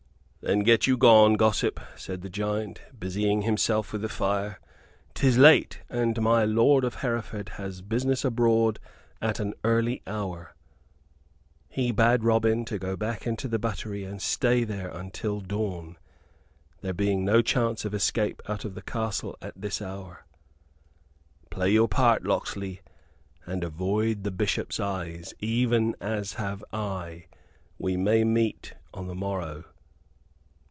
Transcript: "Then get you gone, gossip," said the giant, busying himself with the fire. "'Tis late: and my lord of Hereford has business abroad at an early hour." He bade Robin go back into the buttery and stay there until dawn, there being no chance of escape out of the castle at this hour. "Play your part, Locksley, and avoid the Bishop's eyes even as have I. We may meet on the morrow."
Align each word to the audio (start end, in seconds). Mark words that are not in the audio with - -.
"Then 0.43 0.61
get 0.61 0.87
you 0.87 0.97
gone, 0.97 1.35
gossip," 1.35 1.79
said 1.95 2.21
the 2.23 2.29
giant, 2.29 2.81
busying 2.99 3.43
himself 3.43 3.93
with 3.93 4.01
the 4.01 4.09
fire. 4.09 4.59
"'Tis 5.13 5.37
late: 5.37 5.81
and 5.87 6.19
my 6.19 6.45
lord 6.45 6.83
of 6.83 6.95
Hereford 6.95 7.49
has 7.59 7.83
business 7.83 8.25
abroad 8.25 8.79
at 9.21 9.39
an 9.39 9.53
early 9.63 10.01
hour." 10.07 10.55
He 11.69 11.91
bade 11.91 12.23
Robin 12.23 12.63
go 12.63 12.95
back 12.97 13.27
into 13.27 13.47
the 13.47 13.59
buttery 13.59 14.03
and 14.03 14.19
stay 14.19 14.63
there 14.63 14.89
until 14.89 15.41
dawn, 15.41 15.97
there 16.81 16.91
being 16.93 17.23
no 17.23 17.43
chance 17.43 17.85
of 17.85 17.93
escape 17.93 18.41
out 18.47 18.65
of 18.65 18.73
the 18.73 18.81
castle 18.81 19.37
at 19.43 19.53
this 19.61 19.79
hour. 19.79 20.25
"Play 21.51 21.71
your 21.73 21.87
part, 21.87 22.23
Locksley, 22.25 22.81
and 23.45 23.63
avoid 23.63 24.23
the 24.23 24.31
Bishop's 24.31 24.79
eyes 24.79 25.35
even 25.39 25.95
as 26.01 26.33
have 26.33 26.63
I. 26.73 27.27
We 27.77 27.95
may 27.95 28.23
meet 28.23 28.73
on 28.91 29.05
the 29.05 29.13
morrow." 29.13 29.65